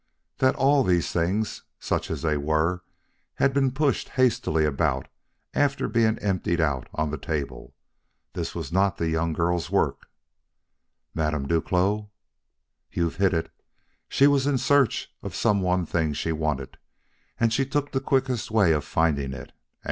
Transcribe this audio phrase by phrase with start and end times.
[0.39, 2.81] "That all these things, such as they were,
[3.35, 5.07] had been pushed hastily about
[5.53, 7.75] after being emptied out on the table.
[8.33, 10.07] That was not the young girl's work."
[11.13, 12.05] "Madame Duclos'!"
[12.91, 13.51] "You've hit it.
[14.09, 16.79] She was in search of some one thing she wanted,
[17.39, 19.51] and she took the quickest way of finding it.